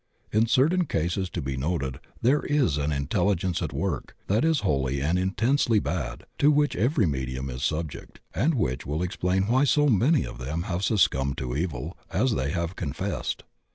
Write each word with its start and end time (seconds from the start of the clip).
In 0.31 0.47
certain 0.47 0.85
cases 0.85 1.29
to 1.29 1.43
be 1.43 1.55
noted 1.55 1.99
there 2.23 2.41
is 2.43 2.79
an 2.79 2.91
intelligence 2.91 3.61
at 3.61 3.71
work 3.71 4.15
that 4.25 4.43
is 4.43 4.61
wholly 4.61 4.99
and 4.99 5.19
intensely 5.19 5.77
bad, 5.79 6.25
to 6.39 6.49
which 6.49 6.75
every 6.75 7.05
medium 7.05 7.51
is 7.51 7.63
subject, 7.63 8.19
and 8.33 8.55
which 8.55 8.83
wiU 8.87 9.05
explain 9.05 9.43
why 9.43 9.63
so 9.63 9.89
many 9.89 10.25
of 10.25 10.39
them 10.39 10.63
have 10.63 10.83
succumbed 10.83 11.37
to 11.37 11.55
evil, 11.55 11.95
as 12.09 12.31
they 12.33 12.49
have 12.49 12.75
confessed. 12.75 13.43